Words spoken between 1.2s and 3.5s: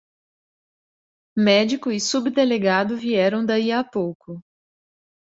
Médico e subdelegado vieram